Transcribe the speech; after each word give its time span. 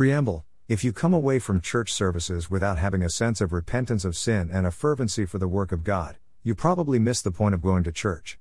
Preamble 0.00 0.46
If 0.66 0.82
you 0.82 0.94
come 0.94 1.12
away 1.12 1.38
from 1.38 1.60
church 1.60 1.92
services 1.92 2.50
without 2.50 2.78
having 2.78 3.02
a 3.02 3.10
sense 3.10 3.42
of 3.42 3.52
repentance 3.52 4.02
of 4.02 4.16
sin 4.16 4.48
and 4.50 4.66
a 4.66 4.70
fervency 4.70 5.26
for 5.26 5.36
the 5.36 5.46
work 5.46 5.72
of 5.72 5.84
God, 5.84 6.16
you 6.42 6.54
probably 6.54 6.98
miss 6.98 7.20
the 7.20 7.30
point 7.30 7.54
of 7.54 7.60
going 7.60 7.84
to 7.84 7.92
church. 7.92 8.38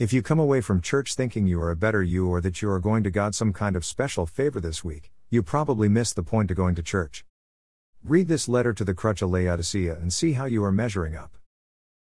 If 0.00 0.12
you 0.12 0.22
come 0.22 0.40
away 0.40 0.60
from 0.60 0.80
church 0.80 1.14
thinking 1.14 1.46
you 1.46 1.60
are 1.60 1.70
a 1.70 1.76
better 1.76 2.02
you 2.02 2.28
or 2.28 2.40
that 2.40 2.62
you 2.62 2.68
are 2.68 2.80
going 2.80 3.04
to 3.04 3.12
God 3.12 3.36
some 3.36 3.52
kind 3.52 3.76
of 3.76 3.84
special 3.84 4.26
favor 4.26 4.58
this 4.58 4.82
week, 4.82 5.12
you 5.30 5.40
probably 5.40 5.88
miss 5.88 6.12
the 6.12 6.24
point 6.24 6.50
of 6.50 6.56
going 6.56 6.74
to 6.74 6.82
church. 6.82 7.24
Read 8.02 8.26
this 8.26 8.48
letter 8.48 8.72
to 8.72 8.84
the 8.84 8.92
Crutch 8.92 9.22
of 9.22 9.30
Laodicea 9.30 9.94
and 9.94 10.12
see 10.12 10.32
how 10.32 10.46
you 10.46 10.64
are 10.64 10.72
measuring 10.72 11.14
up. 11.14 11.36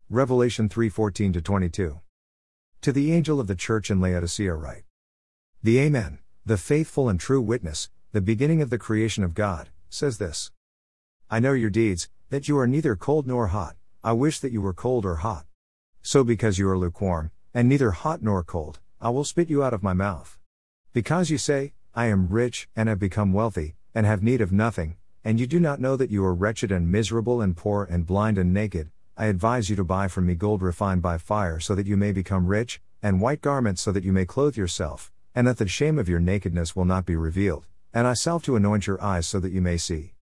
Revelation 0.08 0.70
3:14 0.70 1.44
22. 1.44 2.00
To 2.80 2.90
the 2.90 3.12
angel 3.12 3.38
of 3.38 3.48
the 3.48 3.54
church 3.54 3.90
in 3.90 4.00
Laodicea 4.00 4.54
write: 4.54 4.84
The 5.62 5.78
Amen, 5.78 6.20
the 6.46 6.56
faithful 6.56 7.10
and 7.10 7.20
true 7.20 7.42
witness, 7.42 7.90
the 8.12 8.20
beginning 8.20 8.60
of 8.60 8.68
the 8.68 8.76
creation 8.76 9.24
of 9.24 9.32
God, 9.34 9.70
says 9.88 10.18
this. 10.18 10.50
I 11.30 11.40
know 11.40 11.54
your 11.54 11.70
deeds, 11.70 12.10
that 12.28 12.46
you 12.46 12.58
are 12.58 12.66
neither 12.66 12.94
cold 12.94 13.26
nor 13.26 13.46
hot. 13.46 13.74
I 14.04 14.12
wish 14.12 14.38
that 14.40 14.52
you 14.52 14.60
were 14.60 14.74
cold 14.74 15.06
or 15.06 15.16
hot. 15.16 15.46
So 16.02 16.22
because 16.22 16.58
you 16.58 16.68
are 16.68 16.76
lukewarm, 16.76 17.30
and 17.54 17.70
neither 17.70 17.92
hot 17.92 18.22
nor 18.22 18.44
cold, 18.44 18.80
I 19.00 19.08
will 19.08 19.24
spit 19.24 19.48
you 19.48 19.64
out 19.64 19.72
of 19.72 19.82
my 19.82 19.94
mouth. 19.94 20.38
Because 20.92 21.30
you 21.30 21.38
say, 21.38 21.72
I 21.94 22.06
am 22.06 22.28
rich, 22.28 22.68
and 22.76 22.86
have 22.90 22.98
become 22.98 23.32
wealthy, 23.32 23.76
and 23.94 24.04
have 24.04 24.22
need 24.22 24.42
of 24.42 24.52
nothing, 24.52 24.98
and 25.24 25.40
you 25.40 25.46
do 25.46 25.58
not 25.58 25.80
know 25.80 25.96
that 25.96 26.10
you 26.10 26.22
are 26.22 26.34
wretched 26.34 26.70
and 26.70 26.92
miserable 26.92 27.40
and 27.40 27.56
poor 27.56 27.88
and 27.90 28.06
blind 28.06 28.36
and 28.36 28.52
naked, 28.52 28.90
I 29.16 29.26
advise 29.26 29.70
you 29.70 29.76
to 29.76 29.84
buy 29.84 30.08
from 30.08 30.26
me 30.26 30.34
gold 30.34 30.60
refined 30.60 31.00
by 31.00 31.16
fire 31.16 31.60
so 31.60 31.74
that 31.74 31.86
you 31.86 31.96
may 31.96 32.12
become 32.12 32.46
rich, 32.46 32.78
and 33.02 33.22
white 33.22 33.40
garments 33.40 33.80
so 33.80 33.90
that 33.90 34.04
you 34.04 34.12
may 34.12 34.26
clothe 34.26 34.58
yourself, 34.58 35.10
and 35.34 35.46
that 35.46 35.56
the 35.56 35.66
shame 35.66 35.98
of 35.98 36.10
your 36.10 36.20
nakedness 36.20 36.76
will 36.76 36.84
not 36.84 37.06
be 37.06 37.16
revealed, 37.16 37.64
and 37.94 38.06
I 38.06 38.14
salve 38.14 38.42
to 38.44 38.56
anoint 38.56 38.86
your 38.86 39.02
eyes 39.02 39.26
so 39.26 39.40
that 39.40 39.52
you 39.52 39.60
may 39.60 39.76
see. 39.76 40.14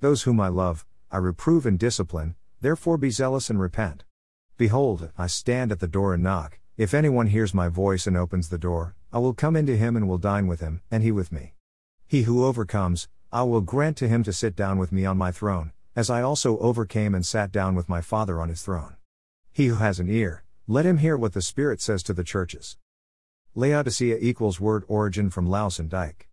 Those 0.00 0.22
whom 0.22 0.40
I 0.40 0.48
love, 0.48 0.84
I 1.10 1.18
reprove 1.18 1.66
and 1.66 1.78
discipline, 1.78 2.34
therefore 2.60 2.98
be 2.98 3.10
zealous 3.10 3.50
and 3.50 3.60
repent. 3.60 4.04
Behold, 4.56 5.10
I 5.16 5.26
stand 5.26 5.72
at 5.72 5.80
the 5.80 5.88
door 5.88 6.14
and 6.14 6.22
knock, 6.22 6.58
if 6.76 6.92
anyone 6.92 7.28
hears 7.28 7.54
my 7.54 7.68
voice 7.68 8.06
and 8.06 8.16
opens 8.16 8.48
the 8.48 8.58
door, 8.58 8.94
I 9.12 9.18
will 9.18 9.32
come 9.32 9.54
into 9.56 9.76
him 9.76 9.96
and 9.96 10.08
will 10.08 10.18
dine 10.18 10.46
with 10.46 10.60
him, 10.60 10.80
and 10.90 11.02
he 11.02 11.12
with 11.12 11.30
me. 11.30 11.54
He 12.06 12.22
who 12.22 12.44
overcomes, 12.44 13.08
I 13.32 13.42
will 13.44 13.60
grant 13.60 13.96
to 13.98 14.08
him 14.08 14.22
to 14.24 14.32
sit 14.32 14.54
down 14.56 14.78
with 14.78 14.92
me 14.92 15.04
on 15.04 15.16
my 15.16 15.30
throne, 15.30 15.72
as 15.96 16.10
I 16.10 16.22
also 16.22 16.58
overcame 16.58 17.14
and 17.14 17.24
sat 17.24 17.52
down 17.52 17.74
with 17.74 17.88
my 17.88 18.00
Father 18.00 18.40
on 18.40 18.48
his 18.48 18.62
throne. 18.62 18.96
He 19.52 19.66
who 19.66 19.76
has 19.76 20.00
an 20.00 20.10
ear, 20.10 20.44
let 20.66 20.84
him 20.84 20.98
hear 20.98 21.16
what 21.16 21.32
the 21.32 21.42
Spirit 21.42 21.80
says 21.80 22.02
to 22.04 22.12
the 22.12 22.24
churches. 22.24 22.76
Laodicea 23.54 24.18
equals 24.20 24.60
word 24.60 24.84
origin 24.88 25.30
from 25.30 25.48
Laos 25.48 25.78
and 25.78 25.88
Dike. 25.88 26.28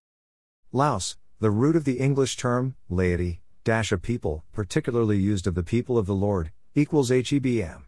Laos, 0.74 1.18
the 1.42 1.52
root 1.52 1.76
of 1.76 1.84
the 1.84 2.00
English 2.00 2.38
term, 2.38 2.76
laity, 2.88 3.42
dash 3.66 3.92
a 3.92 3.98
people, 3.98 4.46
particularly 4.54 5.18
used 5.18 5.46
of 5.46 5.54
the 5.54 5.64
people 5.64 5.98
of 5.98 6.06
the 6.06 6.16
Lord, 6.16 6.54
equals 6.74 7.10
HEBM. 7.10 7.82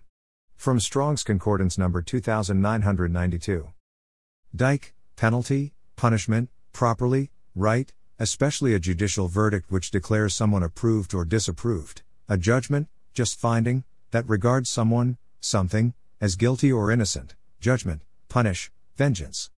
From 0.58 0.82
Strong's 0.82 1.24
Concordance 1.24 1.78
number 1.78 2.02
2992. 2.02 3.70
Dike, 4.54 4.94
penalty, 5.16 5.72
punishment, 5.96 6.50
properly, 6.74 7.32
right, 7.56 7.94
especially 8.20 8.74
a 8.74 8.80
judicial 8.80 9.30
verdict 9.30 9.72
which 9.72 9.90
declares 9.90 10.36
someone 10.36 10.62
approved 10.62 11.14
or 11.14 11.24
disapproved, 11.24 12.02
a 12.28 12.38
judgment, 12.38 12.90
just 13.14 13.40
finding, 13.40 13.86
that 14.12 14.28
regards 14.28 14.70
someone, 14.70 15.18
something, 15.40 15.94
as 16.20 16.36
guilty 16.36 16.70
or 16.70 16.92
innocent, 16.92 17.36
judgment, 17.62 18.02
punish, 18.28 18.74
vengeance. 18.98 19.50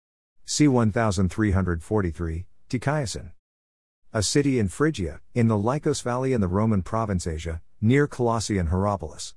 C 0.45 0.67
1343, 0.67 2.45
Tchiasin. 2.80 3.31
A 4.14 4.23
city 4.23 4.59
in 4.59 4.68
Phrygia, 4.68 5.22
in 5.34 5.48
the 5.48 5.58
Lycos 5.58 6.02
Valley 6.02 6.34
in 6.34 6.42
the 6.42 6.48
Roman 6.48 6.82
province 6.82 7.28
Asia, 7.28 7.62
near 7.82 8.08
Colossae 8.08 8.58
and 8.58 8.70
Hierapolis. 8.70 9.36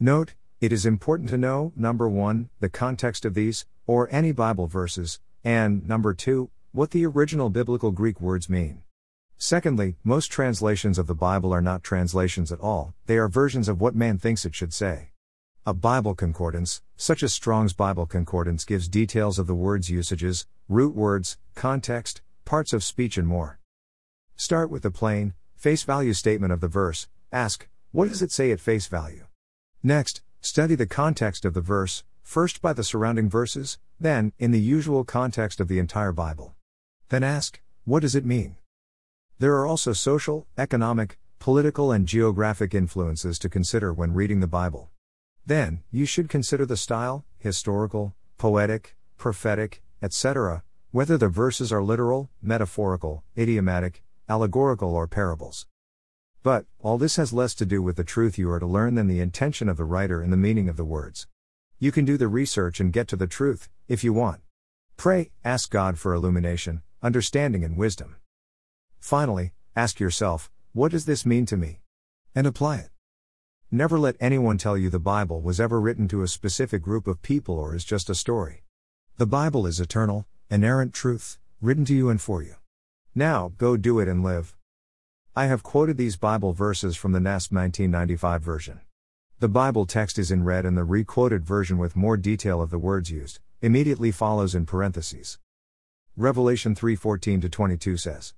Note, 0.00 0.34
it 0.60 0.72
is 0.72 0.86
important 0.86 1.28
to 1.30 1.38
know, 1.38 1.72
number 1.76 2.08
1, 2.08 2.50
the 2.60 2.68
context 2.68 3.24
of 3.24 3.34
these, 3.34 3.66
or 3.86 4.08
any 4.10 4.32
Bible 4.32 4.66
verses, 4.66 5.20
and, 5.44 5.86
number 5.88 6.14
2, 6.14 6.50
what 6.72 6.90
the 6.90 7.06
original 7.06 7.50
biblical 7.50 7.90
Greek 7.90 8.20
words 8.20 8.48
mean. 8.48 8.82
Secondly, 9.36 9.96
most 10.04 10.28
translations 10.28 10.98
of 10.98 11.06
the 11.06 11.14
Bible 11.14 11.52
are 11.52 11.60
not 11.60 11.82
translations 11.82 12.52
at 12.52 12.60
all, 12.60 12.94
they 13.06 13.16
are 13.16 13.28
versions 13.28 13.68
of 13.68 13.80
what 13.80 13.94
man 13.94 14.18
thinks 14.18 14.44
it 14.44 14.54
should 14.54 14.72
say. 14.72 15.10
A 15.66 15.74
Bible 15.74 16.14
concordance, 16.14 16.82
such 16.96 17.22
as 17.22 17.32
Strong's 17.32 17.72
Bible 17.72 18.06
Concordance, 18.06 18.64
gives 18.64 18.88
details 18.88 19.38
of 19.38 19.46
the 19.46 19.54
word's 19.54 19.90
usages, 19.90 20.46
root 20.68 20.94
words, 20.94 21.38
context, 21.54 22.22
parts 22.44 22.72
of 22.72 22.84
speech, 22.84 23.16
and 23.16 23.26
more. 23.26 23.58
Start 24.36 24.70
with 24.70 24.82
the 24.82 24.90
plain, 24.90 25.34
face 25.54 25.82
value 25.82 26.12
statement 26.12 26.52
of 26.52 26.60
the 26.60 26.68
verse, 26.68 27.08
ask, 27.30 27.68
what 27.92 28.08
does 28.08 28.22
it 28.22 28.32
say 28.32 28.50
at 28.50 28.60
face 28.60 28.86
value? 28.86 29.26
Next, 29.82 30.22
study 30.40 30.74
the 30.74 30.86
context 30.86 31.44
of 31.44 31.54
the 31.54 31.60
verse, 31.60 32.04
first 32.22 32.62
by 32.62 32.72
the 32.72 32.84
surrounding 32.84 33.28
verses, 33.28 33.78
then, 34.00 34.32
in 34.38 34.50
the 34.50 34.60
usual 34.60 35.04
context 35.04 35.60
of 35.60 35.68
the 35.68 35.78
entire 35.78 36.12
Bible. 36.12 36.54
Then 37.08 37.22
ask, 37.22 37.60
what 37.84 38.00
does 38.00 38.14
it 38.14 38.24
mean? 38.24 38.56
There 39.38 39.54
are 39.56 39.66
also 39.66 39.92
social, 39.92 40.46
economic, 40.56 41.18
political, 41.38 41.92
and 41.92 42.06
geographic 42.06 42.74
influences 42.74 43.38
to 43.40 43.48
consider 43.48 43.92
when 43.92 44.14
reading 44.14 44.40
the 44.40 44.46
Bible. 44.46 44.90
Then, 45.44 45.82
you 45.90 46.06
should 46.06 46.28
consider 46.28 46.64
the 46.64 46.76
style, 46.76 47.24
historical, 47.38 48.14
poetic, 48.38 48.96
prophetic, 49.18 49.82
etc., 50.00 50.62
whether 50.92 51.16
the 51.16 51.28
verses 51.28 51.72
are 51.72 51.82
literal, 51.82 52.28
metaphorical, 52.42 53.24
idiomatic, 53.36 54.04
allegorical, 54.28 54.94
or 54.94 55.08
parables. 55.08 55.66
But, 56.42 56.66
all 56.80 56.98
this 56.98 57.16
has 57.16 57.32
less 57.32 57.54
to 57.54 57.64
do 57.64 57.80
with 57.80 57.96
the 57.96 58.04
truth 58.04 58.36
you 58.36 58.50
are 58.50 58.58
to 58.58 58.66
learn 58.66 58.94
than 58.94 59.06
the 59.06 59.20
intention 59.20 59.70
of 59.70 59.78
the 59.78 59.86
writer 59.86 60.20
and 60.20 60.30
the 60.30 60.36
meaning 60.36 60.68
of 60.68 60.76
the 60.76 60.84
words. 60.84 61.26
You 61.78 61.92
can 61.92 62.04
do 62.04 62.18
the 62.18 62.28
research 62.28 62.78
and 62.78 62.92
get 62.92 63.08
to 63.08 63.16
the 63.16 63.26
truth, 63.26 63.70
if 63.88 64.04
you 64.04 64.12
want. 64.12 64.42
Pray, 64.98 65.30
ask 65.42 65.70
God 65.70 65.98
for 65.98 66.12
illumination, 66.12 66.82
understanding, 67.02 67.64
and 67.64 67.78
wisdom. 67.78 68.16
Finally, 69.00 69.52
ask 69.74 69.98
yourself, 69.98 70.50
what 70.74 70.92
does 70.92 71.06
this 71.06 71.24
mean 71.24 71.46
to 71.46 71.56
me? 71.56 71.80
And 72.34 72.46
apply 72.46 72.76
it. 72.76 72.90
Never 73.70 73.98
let 73.98 74.16
anyone 74.20 74.58
tell 74.58 74.76
you 74.76 74.90
the 74.90 74.98
Bible 74.98 75.40
was 75.40 75.58
ever 75.58 75.80
written 75.80 76.06
to 76.08 76.20
a 76.20 76.28
specific 76.28 76.82
group 76.82 77.06
of 77.06 77.22
people 77.22 77.58
or 77.58 77.74
is 77.74 77.82
just 77.82 78.10
a 78.10 78.14
story. 78.14 78.64
The 79.16 79.26
Bible 79.26 79.66
is 79.66 79.80
eternal, 79.80 80.26
inerrant 80.52 80.92
truth, 80.92 81.38
written 81.62 81.82
to 81.86 81.94
you 81.94 82.10
and 82.10 82.20
for 82.20 82.42
you. 82.42 82.54
Now, 83.14 83.52
go 83.56 83.78
do 83.78 83.98
it 84.00 84.06
and 84.06 84.22
live. 84.22 84.54
I 85.34 85.46
have 85.46 85.62
quoted 85.62 85.96
these 85.96 86.18
Bible 86.18 86.52
verses 86.52 86.94
from 86.94 87.12
the 87.12 87.20
NASB 87.20 87.52
1995 87.52 88.42
version. 88.42 88.80
The 89.38 89.48
Bible 89.48 89.86
text 89.86 90.18
is 90.18 90.30
in 90.30 90.44
red 90.44 90.66
and 90.66 90.76
the 90.76 90.84
re-quoted 90.84 91.42
version 91.42 91.78
with 91.78 91.96
more 91.96 92.18
detail 92.18 92.60
of 92.60 92.68
the 92.68 92.78
words 92.78 93.10
used 93.10 93.40
immediately 93.62 94.10
follows 94.10 94.54
in 94.54 94.66
parentheses. 94.66 95.38
Revelation 96.18 96.74
3:14 96.74 97.50
22 97.50 97.96
says, 97.96 98.34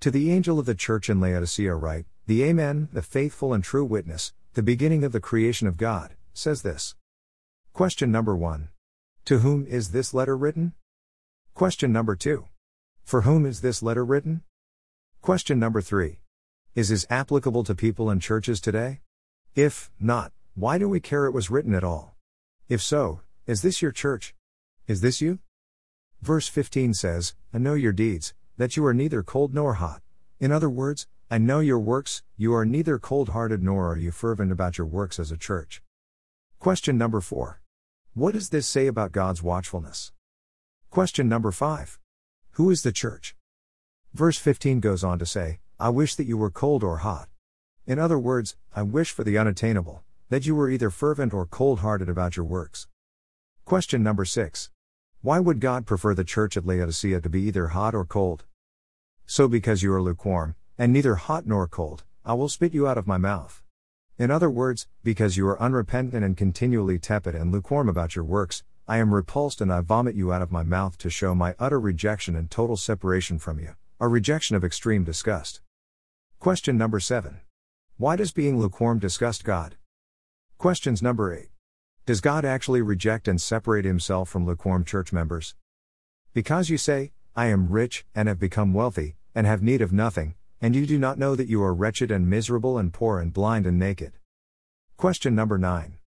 To 0.00 0.10
the 0.10 0.30
angel 0.30 0.58
of 0.58 0.66
the 0.66 0.74
church 0.74 1.08
in 1.08 1.20
Laodicea 1.20 1.74
write, 1.74 2.04
the 2.26 2.44
Amen, 2.44 2.90
the 2.92 3.00
faithful 3.00 3.54
and 3.54 3.64
true 3.64 3.86
witness, 3.86 4.34
the 4.52 4.62
beginning 4.62 5.04
of 5.04 5.12
the 5.12 5.20
creation 5.20 5.66
of 5.66 5.78
God, 5.78 6.16
says 6.34 6.60
this. 6.60 6.96
Question 7.72 8.12
number 8.12 8.36
1. 8.36 8.68
To 9.24 9.38
whom 9.38 9.64
is 9.66 9.92
this 9.92 10.12
letter 10.12 10.36
written? 10.36 10.74
Question 11.54 11.92
number 11.92 12.16
2. 12.16 12.46
For 13.04 13.22
whom 13.22 13.44
is 13.44 13.60
this 13.60 13.82
letter 13.82 14.04
written? 14.04 14.42
Question 15.20 15.58
number 15.58 15.82
3. 15.82 16.20
Is 16.74 16.88
this 16.88 17.06
applicable 17.10 17.64
to 17.64 17.74
people 17.74 18.08
and 18.08 18.22
churches 18.22 18.60
today? 18.60 19.00
If 19.54 19.90
not, 20.00 20.32
why 20.54 20.78
do 20.78 20.88
we 20.88 21.00
care 21.00 21.26
it 21.26 21.34
was 21.34 21.50
written 21.50 21.74
at 21.74 21.84
all? 21.84 22.16
If 22.68 22.80
so, 22.80 23.20
is 23.46 23.60
this 23.62 23.82
your 23.82 23.90
church? 23.90 24.34
Is 24.86 25.02
this 25.02 25.20
you? 25.20 25.40
Verse 26.22 26.48
15 26.48 26.94
says, 26.94 27.34
I 27.52 27.58
know 27.58 27.74
your 27.74 27.92
deeds, 27.92 28.32
that 28.56 28.76
you 28.76 28.86
are 28.86 28.94
neither 28.94 29.22
cold 29.22 29.52
nor 29.52 29.74
hot. 29.74 30.00
In 30.38 30.52
other 30.52 30.70
words, 30.70 31.08
I 31.30 31.38
know 31.38 31.60
your 31.60 31.78
works, 31.78 32.22
you 32.36 32.54
are 32.54 32.64
neither 32.64 32.98
cold 32.98 33.30
hearted 33.30 33.62
nor 33.62 33.92
are 33.92 33.98
you 33.98 34.12
fervent 34.12 34.52
about 34.52 34.78
your 34.78 34.86
works 34.86 35.18
as 35.18 35.30
a 35.30 35.36
church. 35.36 35.82
Question 36.58 36.96
number 36.96 37.20
4. 37.20 37.60
What 38.14 38.34
does 38.34 38.48
this 38.48 38.66
say 38.66 38.86
about 38.86 39.12
God's 39.12 39.42
watchfulness? 39.42 40.12
Question 40.90 41.28
number 41.28 41.52
5. 41.52 42.00
Who 42.54 42.68
is 42.68 42.82
the 42.82 42.90
church? 42.90 43.36
Verse 44.12 44.38
15 44.38 44.80
goes 44.80 45.04
on 45.04 45.20
to 45.20 45.24
say, 45.24 45.60
I 45.78 45.88
wish 45.88 46.16
that 46.16 46.26
you 46.26 46.36
were 46.36 46.50
cold 46.50 46.82
or 46.82 46.96
hot. 46.96 47.28
In 47.86 48.00
other 48.00 48.18
words, 48.18 48.56
I 48.74 48.82
wish 48.82 49.12
for 49.12 49.22
the 49.22 49.38
unattainable, 49.38 50.02
that 50.30 50.46
you 50.46 50.56
were 50.56 50.68
either 50.68 50.90
fervent 50.90 51.32
or 51.32 51.46
cold 51.46 51.78
hearted 51.78 52.08
about 52.08 52.36
your 52.36 52.44
works. 52.44 52.88
Question 53.64 54.02
number 54.02 54.24
6. 54.24 54.70
Why 55.22 55.38
would 55.38 55.60
God 55.60 55.86
prefer 55.86 56.12
the 56.12 56.24
church 56.24 56.56
at 56.56 56.66
Laodicea 56.66 57.20
to 57.20 57.28
be 57.28 57.42
either 57.42 57.68
hot 57.68 57.94
or 57.94 58.04
cold? 58.04 58.42
So, 59.26 59.46
because 59.46 59.84
you 59.84 59.94
are 59.94 60.02
lukewarm, 60.02 60.56
and 60.76 60.92
neither 60.92 61.14
hot 61.14 61.46
nor 61.46 61.68
cold, 61.68 62.02
I 62.24 62.34
will 62.34 62.48
spit 62.48 62.74
you 62.74 62.88
out 62.88 62.98
of 62.98 63.06
my 63.06 63.16
mouth. 63.16 63.62
In 64.18 64.32
other 64.32 64.50
words, 64.50 64.88
because 65.04 65.36
you 65.36 65.46
are 65.46 65.62
unrepentant 65.62 66.24
and 66.24 66.36
continually 66.36 66.98
tepid 66.98 67.36
and 67.36 67.52
lukewarm 67.52 67.88
about 67.88 68.16
your 68.16 68.24
works, 68.24 68.64
I 68.90 68.96
am 68.96 69.14
repulsed 69.14 69.60
and 69.60 69.72
I 69.72 69.82
vomit 69.82 70.16
you 70.16 70.32
out 70.32 70.42
of 70.42 70.50
my 70.50 70.64
mouth 70.64 70.98
to 70.98 71.10
show 71.10 71.32
my 71.32 71.54
utter 71.60 71.78
rejection 71.78 72.34
and 72.34 72.50
total 72.50 72.76
separation 72.76 73.38
from 73.38 73.60
you. 73.60 73.76
A 74.00 74.08
rejection 74.08 74.56
of 74.56 74.64
extreme 74.64 75.04
disgust. 75.04 75.60
Question 76.40 76.76
number 76.76 76.98
7. 76.98 77.38
Why 77.98 78.16
does 78.16 78.32
being 78.32 78.58
lukewarm 78.58 78.98
disgust 78.98 79.44
God? 79.44 79.76
Questions 80.58 81.02
number 81.02 81.32
8. 81.32 81.50
Does 82.04 82.20
God 82.20 82.44
actually 82.44 82.82
reject 82.82 83.28
and 83.28 83.40
separate 83.40 83.84
himself 83.84 84.28
from 84.28 84.44
lukewarm 84.44 84.84
church 84.84 85.12
members? 85.12 85.54
Because 86.34 86.68
you 86.68 86.76
say, 86.76 87.12
I 87.36 87.46
am 87.46 87.70
rich, 87.70 88.04
and 88.12 88.26
have 88.26 88.40
become 88.40 88.74
wealthy, 88.74 89.14
and 89.36 89.46
have 89.46 89.62
need 89.62 89.82
of 89.82 89.92
nothing, 89.92 90.34
and 90.60 90.74
you 90.74 90.84
do 90.84 90.98
not 90.98 91.16
know 91.16 91.36
that 91.36 91.46
you 91.46 91.62
are 91.62 91.72
wretched 91.72 92.10
and 92.10 92.28
miserable 92.28 92.76
and 92.76 92.92
poor 92.92 93.20
and 93.20 93.32
blind 93.32 93.68
and 93.68 93.78
naked. 93.78 94.14
Question 94.96 95.36
number 95.36 95.58
9. 95.58 95.98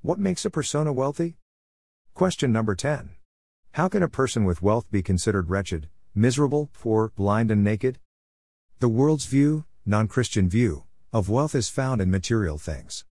What 0.00 0.18
makes 0.18 0.46
a 0.46 0.50
persona 0.50 0.90
wealthy? 0.90 1.36
Question 2.14 2.52
number 2.52 2.74
10. 2.74 3.10
How 3.72 3.88
can 3.88 4.02
a 4.02 4.08
person 4.08 4.44
with 4.44 4.62
wealth 4.62 4.90
be 4.90 5.02
considered 5.02 5.48
wretched, 5.48 5.88
miserable, 6.14 6.68
poor, 6.74 7.12
blind, 7.16 7.50
and 7.50 7.64
naked? 7.64 7.98
The 8.80 8.88
world's 8.88 9.24
view, 9.24 9.64
non 9.86 10.06
Christian 10.06 10.48
view, 10.48 10.84
of 11.12 11.30
wealth 11.30 11.54
is 11.54 11.70
found 11.70 12.00
in 12.00 12.10
material 12.10 12.58
things. 12.58 13.04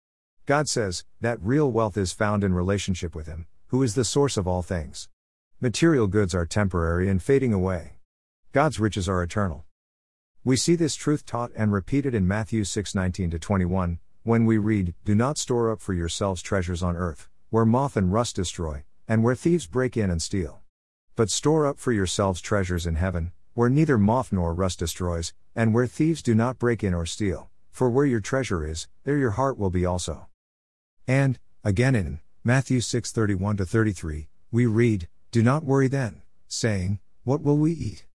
God 0.45 0.67
says 0.67 1.05
that 1.21 1.41
real 1.41 1.71
wealth 1.71 1.97
is 1.97 2.11
found 2.11 2.43
in 2.43 2.53
relationship 2.53 3.15
with 3.15 3.25
Him, 3.25 3.47
who 3.67 3.81
is 3.81 3.95
the 3.95 4.05
source 4.05 4.37
of 4.37 4.47
all 4.47 4.61
things. 4.61 5.09
Material 5.59 6.07
goods 6.07 6.35
are 6.35 6.45
temporary 6.45 7.09
and 7.09 7.23
fading 7.23 7.53
away. 7.53 7.93
God's 8.51 8.79
riches 8.79 9.09
are 9.09 9.23
eternal. 9.23 9.65
We 10.43 10.55
see 10.55 10.75
this 10.75 10.95
truth 10.95 11.25
taught 11.25 11.51
and 11.55 11.73
repeated 11.73 12.13
in 12.13 12.27
Matthew 12.27 12.63
6:19 12.63 13.39
21, 13.39 13.99
when 14.23 14.45
we 14.45 14.57
read, 14.57 14.93
"Do 15.03 15.15
not 15.15 15.37
store 15.37 15.71
up 15.71 15.81
for 15.81 15.93
yourselves 15.93 16.41
treasures 16.41 16.83
on 16.83 16.95
earth, 16.95 17.27
where 17.49 17.65
moth 17.65 17.97
and 17.97 18.13
rust 18.13 18.35
destroy, 18.35 18.83
and 19.09 19.23
where 19.23 19.35
thieves 19.35 19.67
break 19.67 19.97
in 19.97 20.09
and 20.09 20.21
steal. 20.21 20.61
But 21.17 21.29
store 21.29 21.65
up 21.65 21.79
for 21.79 21.91
yourselves 21.91 22.39
treasures 22.39 22.85
in 22.85 22.95
heaven, 22.95 23.33
where 23.55 23.69
neither 23.69 23.97
moth 23.97 24.31
nor 24.31 24.53
rust 24.53 24.79
destroys, 24.79 25.33
and 25.53 25.73
where 25.73 25.87
thieves 25.87 26.21
do 26.21 26.33
not 26.33 26.59
break 26.59 26.81
in 26.81 26.93
or 26.93 27.05
steal. 27.05 27.49
For 27.71 27.89
where 27.89 28.05
your 28.05 28.21
treasure 28.21 28.65
is, 28.65 28.87
there 29.03 29.17
your 29.17 29.31
heart 29.31 29.57
will 29.57 29.71
be 29.71 29.85
also." 29.85 30.27
And, 31.07 31.39
again 31.63 31.95
in 31.95 32.19
Matthew 32.43 32.79
6:31 32.79 33.57
33, 33.65 34.29
we 34.51 34.65
read, 34.65 35.09
"Do 35.31 35.43
not 35.43 35.65
worry 35.65 35.89
then, 35.89 36.21
saying, 36.47 36.99
what 37.23 37.41
will 37.43 37.57
we 37.57 37.73
eat? 37.73 38.05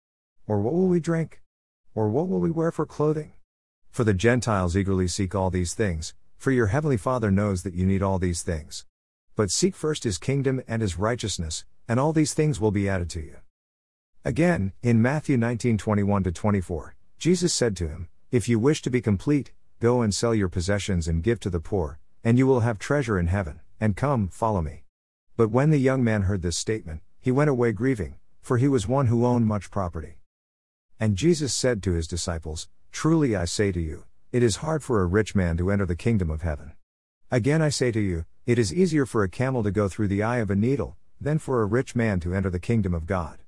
Or 0.46 0.60
what 0.60 0.74
will 0.74 0.88
we 0.88 0.98
drink? 0.98 1.40
Or 1.94 2.08
what 2.08 2.28
will 2.28 2.40
we 2.40 2.50
wear 2.50 2.72
for 2.72 2.86
clothing? 2.86 3.32
For 3.90 4.02
the 4.02 4.14
Gentiles 4.14 4.76
eagerly 4.76 5.08
seek 5.08 5.34
all 5.34 5.50
these 5.50 5.74
things, 5.74 6.14
for 6.36 6.50
your 6.50 6.68
heavenly 6.68 6.96
Father 6.96 7.30
knows 7.30 7.62
that 7.62 7.74
you 7.74 7.86
need 7.86 8.02
all 8.02 8.18
these 8.18 8.42
things. 8.42 8.86
But 9.36 9.50
seek 9.50 9.74
first 9.74 10.04
his 10.04 10.18
kingdom 10.18 10.62
and 10.68 10.82
his 10.82 10.98
righteousness, 10.98 11.64
and 11.88 11.98
all 11.98 12.12
these 12.12 12.34
things 12.34 12.60
will 12.60 12.70
be 12.70 12.88
added 12.88 13.10
to 13.10 13.20
you." 13.20 13.36
Again, 14.24 14.72
in 14.82 15.02
Matthew 15.02 15.36
19:21 15.36 16.32
24, 16.32 16.94
Jesus 17.18 17.52
said 17.52 17.76
to 17.76 17.88
him, 17.88 18.08
"If 18.30 18.48
you 18.48 18.58
wish 18.58 18.82
to 18.82 18.90
be 18.90 19.00
complete, 19.00 19.52
go 19.80 20.02
and 20.02 20.14
sell 20.14 20.34
your 20.34 20.48
possessions 20.48 21.08
and 21.08 21.22
give 21.22 21.40
to 21.40 21.50
the 21.50 21.60
poor, 21.60 21.98
and 22.22 22.38
you 22.38 22.46
will 22.46 22.60
have 22.60 22.78
treasure 22.78 23.18
in 23.18 23.26
heaven, 23.26 23.60
and 23.80 23.96
come, 23.96 24.28
follow 24.28 24.62
me. 24.62 24.84
But 25.36 25.50
when 25.50 25.70
the 25.70 25.78
young 25.78 26.04
man 26.04 26.22
heard 26.22 26.42
this 26.42 26.56
statement, 26.56 27.02
he 27.20 27.30
went 27.30 27.50
away 27.50 27.72
grieving, 27.72 28.16
for 28.40 28.58
he 28.58 28.68
was 28.68 28.86
one 28.86 29.08
who 29.08 29.26
owned 29.26 29.46
much 29.46 29.70
property. 29.70 30.18
And 31.00 31.16
Jesus 31.16 31.52
said 31.52 31.82
to 31.82 31.92
his 31.92 32.06
disciples, 32.06 32.68
Truly 32.92 33.34
I 33.34 33.44
say 33.44 33.72
to 33.72 33.80
you, 33.80 34.04
it 34.30 34.42
is 34.42 34.56
hard 34.56 34.82
for 34.82 35.00
a 35.00 35.06
rich 35.06 35.34
man 35.34 35.56
to 35.56 35.70
enter 35.70 35.86
the 35.86 35.96
kingdom 35.96 36.30
of 36.30 36.42
heaven. 36.42 36.72
Again 37.30 37.62
I 37.62 37.68
say 37.70 37.90
to 37.90 38.00
you, 38.00 38.26
it 38.46 38.58
is 38.58 38.74
easier 38.74 39.06
for 39.06 39.22
a 39.22 39.28
camel 39.28 39.62
to 39.62 39.70
go 39.70 39.88
through 39.88 40.08
the 40.08 40.22
eye 40.22 40.38
of 40.38 40.50
a 40.50 40.54
needle, 40.56 40.96
than 41.20 41.38
for 41.38 41.62
a 41.62 41.66
rich 41.66 41.96
man 41.96 42.20
to 42.20 42.34
enter 42.34 42.50
the 42.50 42.58
kingdom 42.58 42.94
of 42.94 43.06
God. 43.06 43.38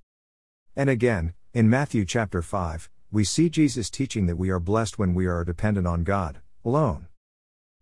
And 0.74 0.88
again, 0.88 1.34
in 1.52 1.68
Matthew 1.68 2.04
chapter 2.04 2.42
5, 2.42 2.90
we 3.10 3.24
see 3.24 3.48
Jesus 3.48 3.90
teaching 3.90 4.26
that 4.26 4.36
we 4.36 4.50
are 4.50 4.58
blessed 4.58 4.98
when 4.98 5.14
we 5.14 5.26
are 5.26 5.44
dependent 5.44 5.86
on 5.86 6.04
God, 6.04 6.40
alone. 6.64 7.06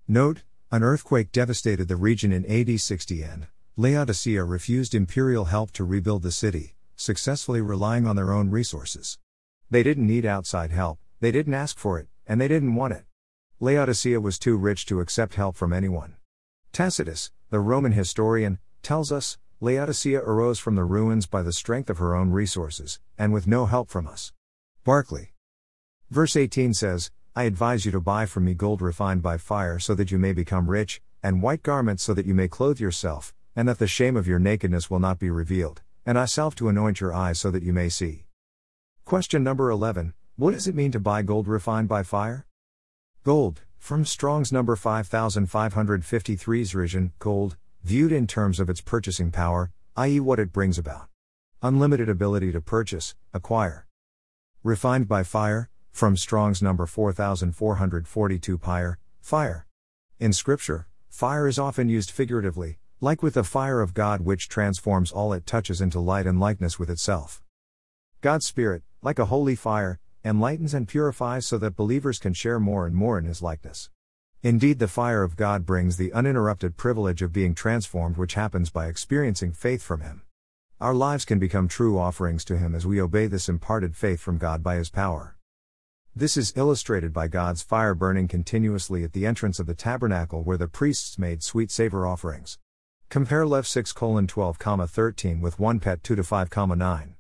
Note, 0.06 0.43
an 0.70 0.82
earthquake 0.82 1.32
devastated 1.32 1.88
the 1.88 1.97
region 1.97 2.32
in 2.32 2.44
AD 2.47 2.81
60 2.81 3.23
and 3.23 3.47
Laodicea 3.76 4.44
refused 4.44 4.94
imperial 4.94 5.47
help 5.47 5.70
to 5.73 5.85
rebuild 5.85 6.23
the 6.23 6.32
city, 6.32 6.75
successfully 6.97 7.61
relying 7.61 8.06
on 8.06 8.17
their 8.17 8.32
own 8.32 8.50
resources. 8.50 9.19
They 9.70 9.82
didn't 9.82 10.06
need 10.06 10.26
outside 10.26 10.70
help, 10.70 10.99
they 11.20 11.32
didn't 11.32 11.55
ask 11.55 11.79
for 11.79 11.99
it, 11.99 12.08
and 12.26 12.40
they 12.40 12.49
didn't 12.49 12.75
want 12.75 12.94
it. 12.94 13.05
Laodicea 13.64 14.20
was 14.20 14.38
too 14.38 14.58
rich 14.58 14.84
to 14.84 15.00
accept 15.00 15.37
help 15.37 15.56
from 15.56 15.72
anyone. 15.72 16.16
Tacitus, 16.70 17.31
the 17.49 17.61
Roman 17.61 17.93
historian, 17.93 18.58
tells 18.82 19.11
us 19.11 19.38
Laodicea 19.58 20.20
arose 20.20 20.58
from 20.58 20.75
the 20.75 20.84
ruins 20.84 21.26
by 21.26 21.40
the 21.40 21.50
strength 21.50 21.88
of 21.88 21.96
her 21.96 22.14
own 22.14 22.28
resources, 22.28 23.00
and 23.16 23.32
with 23.32 23.46
no 23.46 23.64
help 23.64 23.88
from 23.88 24.06
us. 24.06 24.34
Barclay. 24.84 25.32
Verse 26.11 26.37
18 26.37 26.75
says, 26.75 27.11
I 27.34 27.44
advise 27.44 27.87
you 27.87 27.93
to 27.93 28.02
buy 28.02 28.26
from 28.26 28.44
me 28.44 28.52
gold 28.52 28.82
refined 28.82 29.22
by 29.22 29.38
fire 29.38 29.78
so 29.78 29.94
that 29.94 30.11
you 30.11 30.19
may 30.19 30.34
become 30.34 30.69
rich, 30.69 31.00
and 31.22 31.40
white 31.40 31.62
garments 31.62 32.02
so 32.02 32.12
that 32.12 32.26
you 32.26 32.34
may 32.34 32.49
clothe 32.49 32.81
yourself, 32.81 33.32
and 33.56 33.66
that 33.66 33.78
the 33.78 33.87
shame 33.87 34.14
of 34.14 34.28
your 34.28 34.38
nakedness 34.38 34.90
will 34.90 35.00
not 35.00 35.19
be 35.19 35.31
revealed, 35.31 35.81
and 36.05 36.19
I 36.19 36.26
salve 36.26 36.55
to 36.56 36.69
anoint 36.69 37.00
your 37.00 37.14
eyes 37.14 37.40
so 37.40 37.50
that 37.50 37.62
you 37.62 37.72
may 37.72 37.88
see. 37.88 38.26
Question 39.06 39.43
number 39.43 39.70
11 39.70 40.12
What 40.37 40.52
does 40.52 40.69
it 40.69 40.75
mean 40.75 40.93
to 40.93 41.00
buy 41.00 41.22
gold 41.22 41.49
refined 41.49 41.88
by 41.88 42.02
fire? 42.02 42.44
Gold, 43.25 43.62
from 43.79 44.05
Strong's 44.05 44.53
number 44.53 44.76
5553 44.76 46.67
chrysion, 46.67 47.12
gold, 47.19 47.56
viewed 47.82 48.12
in 48.12 48.26
terms 48.26 48.61
of 48.61 48.69
its 48.69 48.82
purchasing 48.82 49.31
power, 49.31 49.73
i.e., 49.97 50.21
what 50.21 50.38
it 50.38 50.53
brings 50.53 50.76
about. 50.76 51.09
Unlimited 51.62 52.11
ability 52.11 52.53
to 52.53 52.61
purchase, 52.61 53.15
acquire. 53.32 53.87
Refined 54.62 55.09
by 55.09 55.23
fire, 55.23 55.71
from 55.91 56.19
Strong's 56.19 56.61
number 56.61 56.85
4442 56.85 58.59
pyre, 58.59 58.99
fire. 59.23 59.67
In 60.21 60.35
Scripture, 60.35 60.87
fire 61.09 61.49
is 61.49 61.59
often 61.59 61.88
used 61.88 62.11
figuratively, 62.11 62.76
like 63.00 63.23
with 63.23 63.32
the 63.32 63.43
fire 63.43 63.81
of 63.81 63.94
God 63.94 64.21
which 64.21 64.50
transforms 64.50 65.11
all 65.11 65.32
it 65.32 65.47
touches 65.47 65.81
into 65.81 65.99
light 65.99 66.26
and 66.26 66.38
likeness 66.38 66.79
with 66.79 66.91
itself. 66.91 67.43
God's 68.21 68.44
Spirit, 68.44 68.82
like 69.00 69.19
a 69.19 69.25
holy 69.32 69.55
fire, 69.55 69.99
enlightens 70.25 70.73
and 70.73 70.88
purifies 70.88 71.47
so 71.47 71.59
that 71.59 71.76
believers 71.76 72.19
can 72.19 72.32
share 72.32 72.59
more 72.59 72.87
and 72.87 72.97
more 72.97 73.19
in 73.19 73.26
His 73.26 73.43
likeness. 73.43 73.91
Indeed, 74.43 74.79
the 74.79 74.88
fire 74.88 75.23
of 75.23 75.37
God 75.37 75.67
brings 75.67 75.97
the 75.97 76.12
uninterrupted 76.12 76.76
privilege 76.76 77.21
of 77.21 77.32
being 77.32 77.55
transformed, 77.55 78.17
which 78.17 78.35
happens 78.35 78.71
by 78.71 78.87
experiencing 78.87 79.53
faith 79.53 79.82
from 79.82 80.00
Him. 80.00 80.23
Our 80.81 80.94
lives 80.94 81.25
can 81.25 81.38
become 81.38 81.69
true 81.69 81.99
offerings 81.99 82.44
to 82.47 82.59
Him 82.59 82.75
as 82.75 82.87
we 82.87 83.00
obey 83.00 83.26
this 83.26 83.49
imparted 83.49 83.97
faith 83.97 84.21
from 84.21 84.38
God 84.38 84.62
by 84.62 84.76
His 84.76 84.91
power. 84.91 85.37
This 86.17 86.37
is 86.37 86.53
illustrated 86.56 87.12
by 87.12 87.29
God's 87.29 87.62
fire 87.62 87.95
burning 87.95 88.28
continuously 88.28 89.04
at 89.04 89.12
the 89.12 89.26
entrance 89.26 89.59
of 89.59 89.66
the 89.66 89.75
tabernacle 89.75 90.43
where 90.43 90.57
the 90.57 90.69
priests 90.69 91.19
made 91.19 91.43
sweet 91.43 91.71
savor 91.71 92.07
offerings. 92.07 92.59
Compare 93.09 93.47
Lev 93.47 93.66
6 93.66 93.93
12, 93.93 94.57
13 94.57 95.40
with 95.40 95.59
1 95.59 95.81
Pet 95.81 96.02
2 96.02 96.23
5, 96.23 96.57
9. 96.57 97.13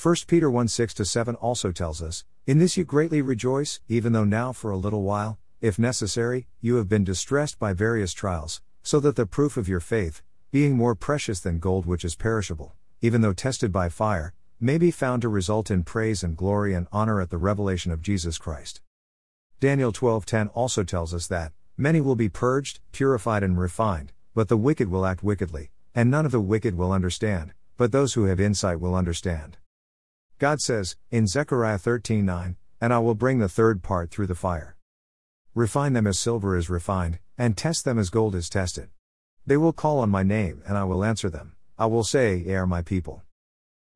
1 0.00 0.16
Peter 0.26 0.50
1 0.50 0.68
6 0.68 0.94
7 1.08 1.34
also 1.36 1.70
tells 1.70 2.02
us, 2.02 2.24
In 2.46 2.58
this 2.58 2.76
you 2.76 2.84
greatly 2.84 3.22
rejoice, 3.22 3.80
even 3.88 4.12
though 4.12 4.24
now 4.24 4.52
for 4.52 4.70
a 4.70 4.76
little 4.76 5.02
while, 5.02 5.38
if 5.60 5.78
necessary, 5.78 6.46
you 6.60 6.76
have 6.76 6.88
been 6.88 7.04
distressed 7.04 7.58
by 7.58 7.72
various 7.72 8.12
trials, 8.12 8.60
so 8.82 9.00
that 9.00 9.16
the 9.16 9.24
proof 9.24 9.56
of 9.56 9.68
your 9.68 9.80
faith, 9.80 10.20
being 10.50 10.76
more 10.76 10.94
precious 10.94 11.40
than 11.40 11.58
gold 11.58 11.86
which 11.86 12.04
is 12.04 12.16
perishable, 12.16 12.74
even 13.00 13.22
though 13.22 13.32
tested 13.32 13.72
by 13.72 13.88
fire, 13.88 14.34
may 14.60 14.78
be 14.78 14.90
found 14.90 15.22
to 15.22 15.28
result 15.28 15.70
in 15.70 15.82
praise 15.82 16.22
and 16.22 16.36
glory 16.36 16.74
and 16.74 16.86
honor 16.92 17.20
at 17.20 17.30
the 17.30 17.38
revelation 17.38 17.90
of 17.90 18.02
Jesus 18.02 18.36
Christ. 18.36 18.80
Daniel 19.60 19.92
12:10 19.92 20.48
also 20.48 20.82
tells 20.82 21.14
us 21.14 21.26
that 21.28 21.52
many 21.76 22.00
will 22.00 22.16
be 22.16 22.28
purged, 22.28 22.80
purified 22.92 23.42
and 23.42 23.58
refined, 23.58 24.12
but 24.34 24.48
the 24.48 24.56
wicked 24.56 24.90
will 24.90 25.06
act 25.06 25.22
wickedly, 25.22 25.70
and 25.94 26.10
none 26.10 26.26
of 26.26 26.32
the 26.32 26.40
wicked 26.40 26.76
will 26.76 26.92
understand, 26.92 27.54
but 27.76 27.92
those 27.92 28.14
who 28.14 28.24
have 28.24 28.40
insight 28.40 28.80
will 28.80 28.94
understand. 28.94 29.56
God 30.38 30.60
says 30.60 30.96
in 31.10 31.26
Zechariah 31.26 31.78
13:9, 31.78 32.56
"And 32.80 32.92
I 32.92 32.98
will 32.98 33.14
bring 33.14 33.38
the 33.38 33.48
third 33.48 33.82
part 33.82 34.10
through 34.10 34.26
the 34.26 34.34
fire. 34.34 34.76
Refine 35.54 35.92
them 35.92 36.06
as 36.06 36.18
silver 36.18 36.56
is 36.56 36.68
refined, 36.68 37.20
and 37.38 37.56
test 37.56 37.84
them 37.84 37.98
as 37.98 38.10
gold 38.10 38.34
is 38.34 38.48
tested. 38.48 38.90
They 39.46 39.56
will 39.56 39.72
call 39.72 40.00
on 40.00 40.10
my 40.10 40.22
name 40.22 40.62
and 40.66 40.76
I 40.76 40.84
will 40.84 41.04
answer 41.04 41.30
them. 41.30 41.56
I 41.78 41.86
will 41.86 42.04
say, 42.04 42.36
Ye 42.36 42.54
are 42.54 42.66
my 42.66 42.82
people." 42.82 43.22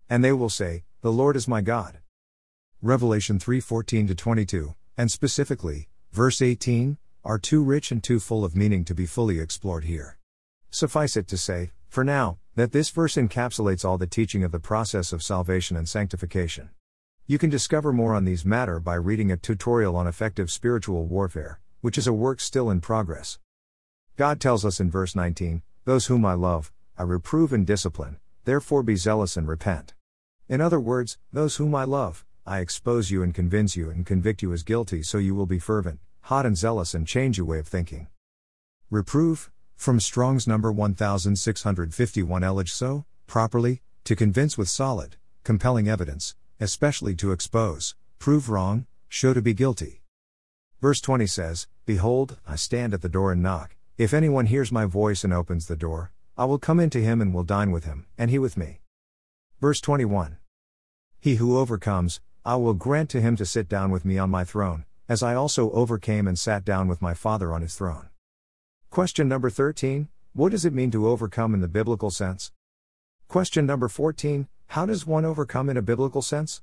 And 0.09 0.25
they 0.25 0.33
will 0.33 0.49
say, 0.49 0.85
The 1.01 1.13
Lord 1.13 1.37
is 1.37 1.49
my 1.49 1.61
God. 1.61 1.99
Revelation 2.81 3.39
3:14 3.39 4.17
22, 4.17 4.75
and 4.97 5.11
specifically, 5.11 5.89
verse 6.13 6.41
18, 6.41 6.99
are 7.25 7.39
too 7.39 7.63
rich 7.63 7.91
and 7.91 8.03
too 8.03 8.21
full 8.21 8.45
of 8.45 8.57
meaning 8.57 8.85
to 8.85 8.95
be 8.95 9.05
fully 9.05 9.41
explored 9.41 9.85
here. 9.85 10.19
Suffice 10.71 11.17
it 11.17 11.27
to 11.29 11.37
say, 11.37 11.73
for 11.89 12.05
now, 12.05 12.39
that 12.55 12.73
this 12.73 12.91
verse 12.91 13.17
encapsulates 13.17 13.85
all 13.85 13.99
the 13.99 14.07
teaching 14.07 14.45
of 14.45 14.53
the 14.53 14.59
process 14.59 15.13
of 15.13 15.23
salvation 15.23 15.77
and 15.77 15.89
sanctification. 15.89 16.71
You 17.27 17.39
can 17.39 17.51
discover 17.51 17.93
more 17.93 18.15
on 18.15 18.25
these 18.25 18.45
matter 18.45 18.81
by 18.81 18.95
reading 18.95 19.31
a 19.31 19.37
tutorial 19.37 19.97
on 19.97 20.07
effective 20.07 20.51
spiritual 20.51 21.07
warfare, 21.07 21.61
which 21.81 21.99
is 21.99 22.07
a 22.07 22.13
work 22.13 22.41
still 22.41 22.71
in 22.71 22.81
progress. 22.81 23.39
God 24.17 24.41
tells 24.41 24.65
us 24.65 24.81
in 24.81 24.91
verse 24.91 25.15
19, 25.15 25.63
Those 25.85 26.07
whom 26.07 26.25
I 26.25 26.35
love, 26.35 26.73
I 26.97 27.05
reprove 27.05 27.53
and 27.53 27.67
discipline, 27.67 28.19
therefore 28.45 28.83
be 28.83 28.97
zealous 28.97 29.37
and 29.37 29.47
repent. 29.47 29.95
In 30.49 30.61
other 30.61 30.81
words, 30.81 31.19
those 31.33 31.57
whom 31.57 31.75
I 31.75 31.85
love, 31.85 32.25
I 32.47 32.61
expose 32.61 33.11
you 33.11 33.23
and 33.23 33.35
convince 33.35 33.77
you 33.77 33.91
and 33.91 34.07
convict 34.07 34.43
you 34.43 34.53
as 34.53 34.63
guilty 34.63 35.03
so 35.03 35.19
you 35.19 35.35
will 35.35 35.47
be 35.47 35.59
fervent, 35.59 36.01
hot 36.23 36.47
and 36.47 36.57
zealous 36.57 36.95
and 36.95 37.07
change 37.07 37.37
your 37.37 37.47
way 37.47 37.59
of 37.59 37.69
thinking. 37.69 38.09
Reprove, 38.91 39.51
from 39.79 40.01
Strong's 40.01 40.49
number 40.49 40.73
1651 40.73 42.43
Elige 42.43 42.69
so, 42.69 43.05
properly, 43.29 43.81
to 44.03 44.17
convince 44.17 44.59
with 44.59 44.69
solid, 44.69 45.15
compelling 45.45 45.89
evidence, 45.89 46.35
especially 46.59 47.15
to 47.15 47.31
expose, 47.31 47.95
prove 48.19 48.51
wrong, 48.51 48.87
show 49.09 49.33
to 49.33 49.41
be 49.41 49.55
guilty. 49.55 50.03
Verse 50.83 51.01
20 51.01 51.29
says, 51.29 51.69
Behold, 51.87 52.39
I 52.45 52.57
stand 52.57 52.93
at 52.93 53.03
the 53.03 53.09
door 53.09 53.31
and 53.31 53.41
knock. 53.41 53.77
If 53.97 54.13
anyone 54.13 54.47
hears 54.47 54.73
my 54.73 54.85
voice 54.85 55.23
and 55.23 55.33
opens 55.33 55.69
the 55.69 55.77
door, 55.77 56.11
I 56.37 56.45
will 56.45 56.59
come 56.59 56.81
into 56.81 56.99
him 56.99 57.23
and 57.23 57.33
will 57.33 57.45
dine 57.45 57.71
with 57.71 57.85
him, 57.85 58.07
and 58.19 58.33
he 58.33 58.39
with 58.41 58.57
me. 58.57 58.81
Verse 59.61 59.81
21. 59.81 60.39
He 61.21 61.37
who 61.37 61.57
overcomes, 61.57 62.21
I 62.45 62.57
will 62.57 62.75
grant 62.75 63.11
to 63.11 63.21
him 63.21 63.37
to 63.37 63.47
sit 63.47 63.69
down 63.69 63.93
with 63.93 64.05
me 64.05 64.19
on 64.19 64.29
my 64.29 64.43
throne, 64.43 64.87
as 65.09 65.23
I 65.23 65.37
also 65.37 65.71
overcame 65.71 66.27
and 66.27 66.37
sat 66.37 66.65
down 66.65 66.89
with 66.89 67.01
my 67.01 67.15
Father 67.15 67.53
on 67.53 67.63
his 67.63 67.77
throne. 67.77 68.08
Question 68.91 69.29
number 69.29 69.51
13 69.51 70.09
What 70.33 70.51
does 70.51 70.65
it 70.65 70.73
mean 70.73 70.91
to 70.93 71.09
overcome 71.09 71.53
in 71.53 71.61
the 71.61 71.69
biblical 71.69 72.11
sense? 72.11 72.53
Question 73.29 73.67
number 73.67 73.87
14 73.87 74.49
How 74.69 74.87
does 74.87 75.07
one 75.07 75.27
overcome 75.27 75.69
in 75.69 75.77
a 75.77 75.83
biblical 75.83 76.23
sense? 76.23 76.63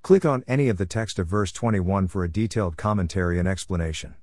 Click 0.00 0.24
on 0.24 0.44
any 0.48 0.70
of 0.70 0.78
the 0.78 0.86
text 0.86 1.18
of 1.18 1.28
verse 1.28 1.52
21 1.52 2.08
for 2.08 2.24
a 2.24 2.32
detailed 2.32 2.78
commentary 2.78 3.38
and 3.38 3.46
explanation. 3.46 4.14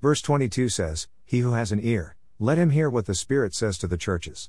Verse 0.00 0.22
22 0.22 0.68
says, 0.68 1.08
He 1.24 1.40
who 1.40 1.54
has 1.54 1.72
an 1.72 1.80
ear, 1.82 2.14
let 2.38 2.56
him 2.56 2.70
hear 2.70 2.88
what 2.88 3.06
the 3.06 3.16
Spirit 3.16 3.52
says 3.52 3.76
to 3.78 3.88
the 3.88 3.98
churches. 3.98 4.48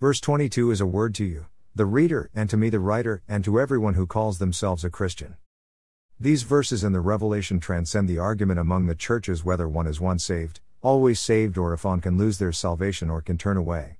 Verse 0.00 0.20
22 0.20 0.70
is 0.70 0.80
a 0.80 0.86
word 0.86 1.12
to 1.16 1.24
you, 1.24 1.46
the 1.74 1.86
reader, 1.86 2.30
and 2.36 2.48
to 2.50 2.56
me 2.56 2.70
the 2.70 2.78
writer, 2.78 3.22
and 3.28 3.44
to 3.44 3.58
everyone 3.58 3.94
who 3.94 4.06
calls 4.06 4.38
themselves 4.38 4.84
a 4.84 4.90
Christian. 4.90 5.34
These 6.20 6.44
verses 6.44 6.84
in 6.84 6.92
the 6.92 7.00
Revelation 7.00 7.58
transcend 7.58 8.08
the 8.08 8.20
argument 8.20 8.60
among 8.60 8.86
the 8.86 8.94
churches 8.94 9.44
whether 9.44 9.68
one 9.68 9.88
is 9.88 10.00
once 10.00 10.22
saved, 10.24 10.60
always 10.82 11.20
saved, 11.20 11.58
or 11.58 11.72
if 11.72 11.84
one 11.84 12.00
can 12.00 12.18
lose 12.18 12.38
their 12.38 12.52
salvation 12.52 13.10
or 13.10 13.22
can 13.22 13.38
turn 13.38 13.56
away. 13.56 13.98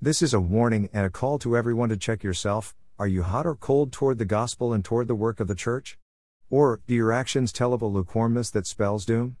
This 0.00 0.22
is 0.22 0.32
a 0.32 0.40
warning 0.40 0.88
and 0.92 1.04
a 1.04 1.10
call 1.10 1.38
to 1.40 1.56
everyone 1.56 1.88
to 1.90 1.96
check 1.96 2.22
yourself 2.22 2.74
are 3.00 3.08
you 3.08 3.22
hot 3.22 3.46
or 3.46 3.54
cold 3.54 3.92
toward 3.92 4.18
the 4.18 4.26
gospel 4.26 4.74
and 4.74 4.84
toward 4.84 5.08
the 5.08 5.14
work 5.14 5.40
of 5.40 5.48
the 5.48 5.54
church? 5.54 5.96
Or, 6.50 6.82
do 6.86 6.94
your 6.94 7.12
actions 7.12 7.50
tell 7.50 7.72
of 7.72 7.80
a 7.80 7.86
lukewarmness 7.86 8.50
that 8.50 8.66
spells 8.66 9.06
doom? 9.06 9.38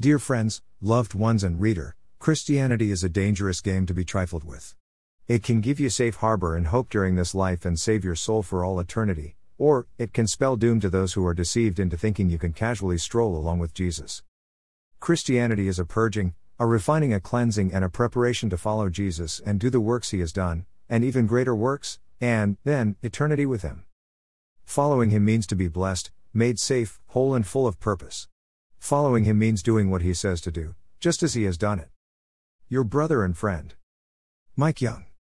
Dear 0.00 0.18
friends, 0.18 0.62
loved 0.80 1.14
ones, 1.14 1.44
and 1.44 1.60
reader, 1.60 1.94
Christianity 2.18 2.90
is 2.90 3.04
a 3.04 3.08
dangerous 3.08 3.60
game 3.60 3.86
to 3.86 3.94
be 3.94 4.04
trifled 4.04 4.42
with. 4.42 4.74
It 5.28 5.44
can 5.44 5.60
give 5.60 5.78
you 5.78 5.90
safe 5.90 6.16
harbor 6.16 6.56
and 6.56 6.66
hope 6.66 6.90
during 6.90 7.14
this 7.14 7.36
life 7.36 7.64
and 7.64 7.78
save 7.78 8.04
your 8.04 8.16
soul 8.16 8.42
for 8.42 8.64
all 8.64 8.80
eternity, 8.80 9.36
or, 9.58 9.86
it 9.96 10.12
can 10.12 10.26
spell 10.26 10.56
doom 10.56 10.80
to 10.80 10.90
those 10.90 11.12
who 11.12 11.24
are 11.24 11.34
deceived 11.34 11.78
into 11.78 11.96
thinking 11.96 12.30
you 12.30 12.38
can 12.38 12.52
casually 12.52 12.98
stroll 12.98 13.36
along 13.36 13.60
with 13.60 13.74
Jesus. 13.74 14.24
Christianity 15.02 15.66
is 15.66 15.80
a 15.80 15.84
purging, 15.84 16.32
a 16.60 16.64
refining, 16.64 17.12
a 17.12 17.18
cleansing, 17.18 17.74
and 17.74 17.84
a 17.84 17.88
preparation 17.88 18.48
to 18.50 18.56
follow 18.56 18.88
Jesus 18.88 19.40
and 19.44 19.58
do 19.58 19.68
the 19.68 19.80
works 19.80 20.12
he 20.12 20.20
has 20.20 20.32
done, 20.32 20.64
and 20.88 21.02
even 21.02 21.26
greater 21.26 21.56
works, 21.56 21.98
and, 22.20 22.56
then, 22.62 22.94
eternity 23.02 23.44
with 23.44 23.62
him. 23.62 23.82
Following 24.64 25.10
him 25.10 25.24
means 25.24 25.44
to 25.48 25.56
be 25.56 25.66
blessed, 25.66 26.12
made 26.32 26.60
safe, 26.60 27.00
whole, 27.08 27.34
and 27.34 27.44
full 27.44 27.66
of 27.66 27.80
purpose. 27.80 28.28
Following 28.78 29.24
him 29.24 29.40
means 29.40 29.60
doing 29.60 29.90
what 29.90 30.02
he 30.02 30.14
says 30.14 30.40
to 30.42 30.52
do, 30.52 30.76
just 31.00 31.24
as 31.24 31.34
he 31.34 31.42
has 31.42 31.58
done 31.58 31.80
it. 31.80 31.88
Your 32.68 32.84
brother 32.84 33.24
and 33.24 33.36
friend, 33.36 33.74
Mike 34.54 34.80
Young. 34.80 35.06